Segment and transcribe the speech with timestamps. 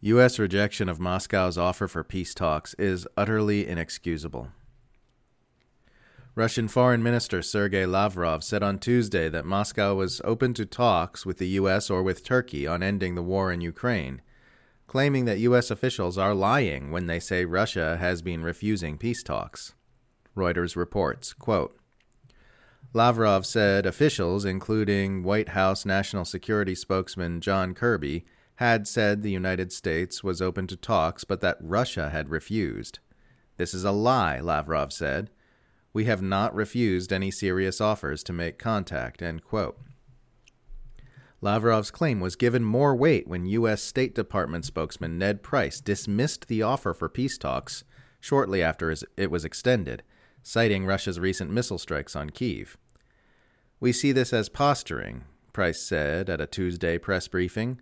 [0.00, 0.38] U.S.
[0.38, 4.48] rejection of Moscow's offer for peace talks is utterly inexcusable.
[6.36, 11.38] Russian Foreign Minister Sergei Lavrov said on Tuesday that Moscow was open to talks with
[11.38, 11.90] the U.S.
[11.90, 14.22] or with Turkey on ending the war in Ukraine,
[14.86, 15.68] claiming that U.S.
[15.68, 19.74] officials are lying when they say Russia has been refusing peace talks.
[20.36, 21.76] Reuters reports, quote,
[22.92, 28.24] Lavrov said officials, including White House National Security spokesman John Kirby,
[28.58, 32.98] had said the United States was open to talks, but that Russia had refused.
[33.56, 35.30] This is a lie, Lavrov said.
[35.92, 39.22] We have not refused any serious offers to make contact.
[41.40, 43.80] Lavrov's claim was given more weight when U.S.
[43.80, 47.84] State Department spokesman Ned Price dismissed the offer for peace talks
[48.18, 50.02] shortly after it was extended,
[50.42, 52.76] citing Russia's recent missile strikes on Kiev.
[53.78, 57.80] We see this as posturing, Price said at a Tuesday press briefing.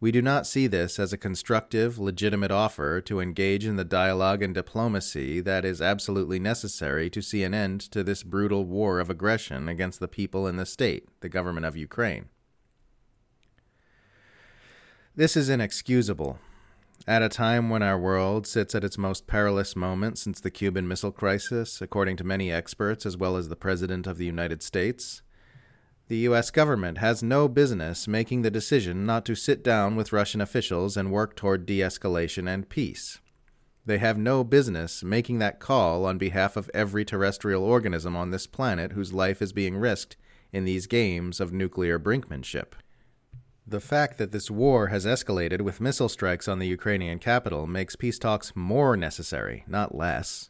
[0.00, 4.44] We do not see this as a constructive, legitimate offer to engage in the dialogue
[4.44, 9.10] and diplomacy that is absolutely necessary to see an end to this brutal war of
[9.10, 12.26] aggression against the people and the state, the government of Ukraine.
[15.16, 16.38] This is inexcusable.
[17.08, 20.86] At a time when our world sits at its most perilous moment since the Cuban
[20.86, 25.22] Missile Crisis, according to many experts as well as the President of the United States,
[26.08, 26.50] the U.S.
[26.50, 31.12] government has no business making the decision not to sit down with Russian officials and
[31.12, 33.20] work toward de escalation and peace.
[33.84, 38.46] They have no business making that call on behalf of every terrestrial organism on this
[38.46, 40.16] planet whose life is being risked
[40.50, 42.72] in these games of nuclear brinkmanship.
[43.66, 47.96] The fact that this war has escalated with missile strikes on the Ukrainian capital makes
[47.96, 50.48] peace talks more necessary, not less.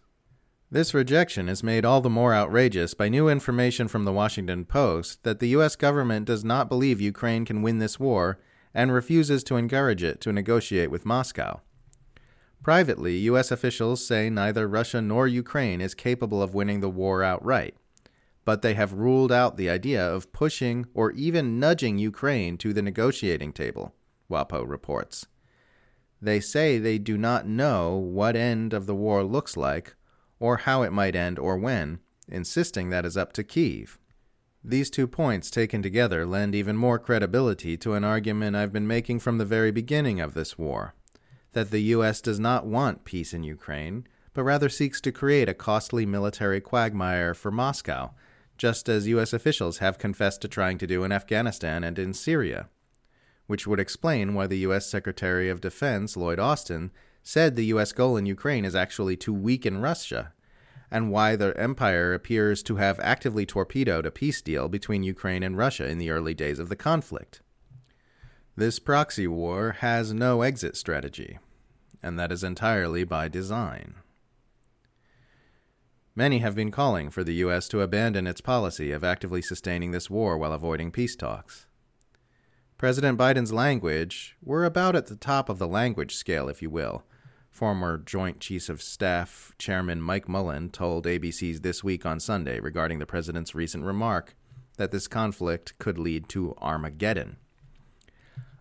[0.70, 5.22] This rejection is made all the more outrageous by new information from the Washington Post
[5.22, 5.76] that the U.S.
[5.76, 8.38] government does not believe Ukraine can win this war
[8.74, 11.62] and refuses to encourage it to negotiate with Moscow.
[12.62, 13.50] Privately, U.S.
[13.50, 17.74] officials say neither Russia nor Ukraine is capable of winning the war outright,
[18.44, 22.82] but they have ruled out the idea of pushing or even nudging Ukraine to the
[22.82, 23.94] negotiating table,
[24.30, 25.28] WAPO reports.
[26.20, 29.94] They say they do not know what end of the war looks like
[30.40, 33.98] or how it might end or when, insisting that is up to Kiev.
[34.64, 39.20] These two points taken together lend even more credibility to an argument I've been making
[39.20, 40.94] from the very beginning of this war
[41.52, 42.20] that the U.S.
[42.20, 47.34] does not want peace in Ukraine, but rather seeks to create a costly military quagmire
[47.34, 48.12] for Moscow,
[48.56, 49.32] just as U.S.
[49.32, 52.68] officials have confessed to trying to do in Afghanistan and in Syria.
[53.46, 54.86] Which would explain why the U.S.
[54.86, 56.90] Secretary of Defense, Lloyd Austin,
[57.28, 57.92] said the U.S.
[57.92, 60.32] goal in Ukraine is actually to weaken Russia,
[60.90, 65.54] and why the empire appears to have actively torpedoed a peace deal between Ukraine and
[65.54, 67.42] Russia in the early days of the conflict.
[68.56, 71.38] This proxy war has no exit strategy,
[72.02, 73.96] and that is entirely by design.
[76.16, 77.68] Many have been calling for the U.S.
[77.68, 81.66] to abandon its policy of actively sustaining this war while avoiding peace talks.
[82.78, 87.04] President Biden's language, we're about at the top of the language scale, if you will,
[87.50, 92.98] Former Joint Chiefs of Staff Chairman Mike Mullen told ABC's This Week on Sunday regarding
[92.98, 94.36] the president's recent remark
[94.76, 97.36] that this conflict could lead to Armageddon.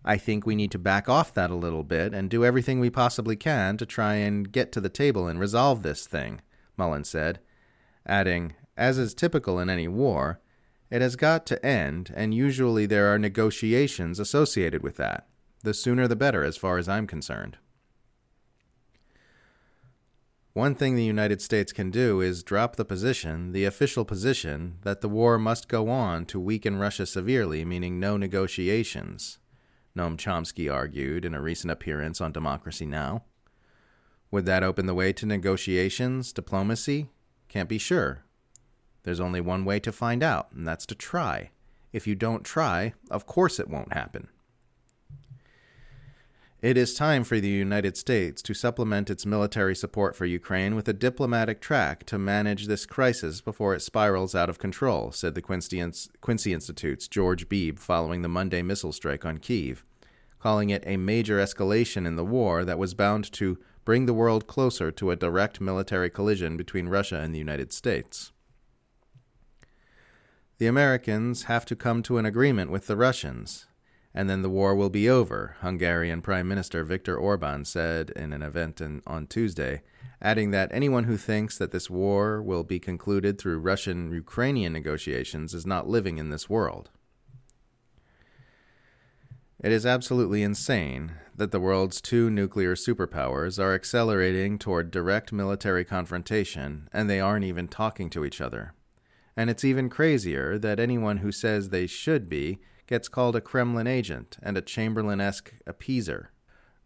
[0.04, 2.90] I think we need to back off that a little bit and do everything we
[2.90, 6.40] possibly can to try and get to the table and resolve this thing,
[6.76, 7.40] Mullen said,
[8.06, 10.40] adding, as is typical in any war,
[10.90, 15.26] it has got to end, and usually there are negotiations associated with that.
[15.62, 17.58] The sooner the better, as far as I'm concerned.
[20.58, 25.02] One thing the United States can do is drop the position, the official position, that
[25.02, 29.38] the war must go on to weaken Russia severely, meaning no negotiations,
[29.96, 33.22] Noam Chomsky argued in a recent appearance on Democracy Now!
[34.32, 37.08] Would that open the way to negotiations, diplomacy?
[37.48, 38.24] Can't be sure.
[39.04, 41.50] There's only one way to find out, and that's to try.
[41.92, 44.26] If you don't try, of course it won't happen.
[46.60, 50.88] It is time for the United States to supplement its military support for Ukraine with
[50.88, 55.40] a diplomatic track to manage this crisis before it spirals out of control, said the
[55.40, 59.84] Quincy, Institute's George Beebe following the Monday missile strike on Kiev,
[60.40, 64.48] calling it a major escalation in the war that was bound to bring the world
[64.48, 68.32] closer to a direct military collision between Russia and the United States.
[70.58, 73.68] The Americans have to come to an agreement with the Russians,
[74.18, 78.42] and then the war will be over, Hungarian Prime Minister Viktor Orban said in an
[78.42, 79.82] event in, on Tuesday,
[80.20, 85.54] adding that anyone who thinks that this war will be concluded through Russian Ukrainian negotiations
[85.54, 86.90] is not living in this world.
[89.62, 95.84] It is absolutely insane that the world's two nuclear superpowers are accelerating toward direct military
[95.84, 98.74] confrontation and they aren't even talking to each other.
[99.36, 103.86] And it's even crazier that anyone who says they should be gets called a Kremlin
[103.86, 106.28] agent and a Chamberlain esque appeaser.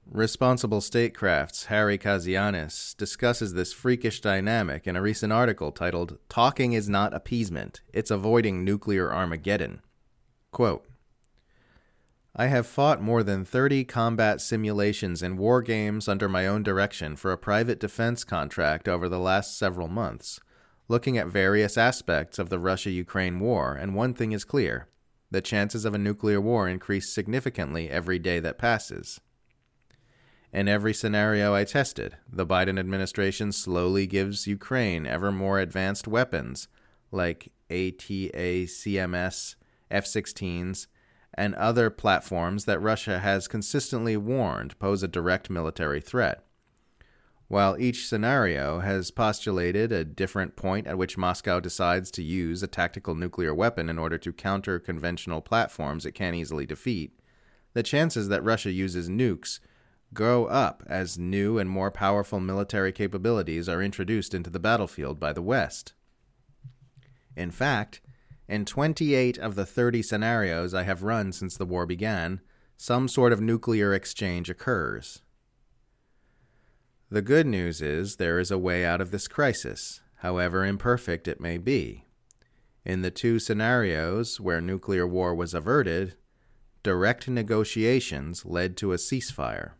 [0.05, 6.89] Responsible Statecraft's Harry Kazianis discusses this freakish dynamic in a recent article titled Talking is
[6.89, 9.81] Not Appeasement, It's Avoiding Nuclear Armageddon.
[10.51, 10.85] Quote,
[12.35, 17.15] I have fought more than 30 combat simulations and war games under my own direction
[17.15, 20.41] for a private defense contract over the last several months,
[20.89, 24.89] looking at various aspects of the Russia Ukraine war, and one thing is clear
[25.33, 29.21] the chances of a nuclear war increase significantly every day that passes.
[30.53, 36.69] In every scenario I tested, the Biden administration slowly gives Ukraine ever more advanced weapons
[37.11, 39.55] like ATACMS,
[39.91, 40.87] F 16s,
[41.35, 46.45] and other platforms that Russia has consistently warned pose a direct military threat.
[47.53, 52.67] While each scenario has postulated a different point at which Moscow decides to use a
[52.67, 57.13] tactical nuclear weapon in order to counter conventional platforms it can easily defeat,
[57.75, 59.61] the chances that Russia uses nukes
[60.15, 65.35] grow up as new and more powerful military capabilities are introduced into the battlefield by
[65.35, 65.93] the West.
[67.37, 68.01] In fact,
[68.49, 72.41] in 28 of the 30 scenarios I have run since the war began,
[72.79, 75.21] some sort of nuclear exchange occurs.
[77.13, 81.43] The good news is there is a way out of this crisis, however imperfect it
[81.43, 82.07] may be.
[82.87, 86.15] In the two scenarios where nuclear war was averted,
[86.83, 89.73] direct negotiations led to a ceasefire.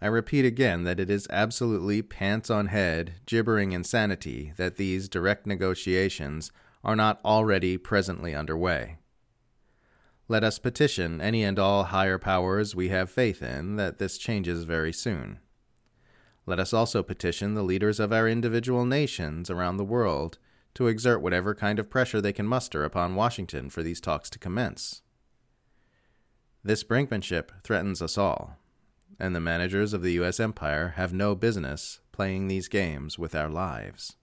[0.00, 5.44] I repeat again that it is absolutely pants on head, gibbering insanity that these direct
[5.44, 6.52] negotiations
[6.84, 8.98] are not already presently underway.
[10.30, 14.64] Let us petition any and all higher powers we have faith in that this changes
[14.64, 15.38] very soon.
[16.44, 20.38] Let us also petition the leaders of our individual nations around the world
[20.74, 24.38] to exert whatever kind of pressure they can muster upon Washington for these talks to
[24.38, 25.00] commence.
[26.62, 28.58] This brinkmanship threatens us all,
[29.18, 30.38] and the managers of the U.S.
[30.38, 34.16] empire have no business playing these games with our lives.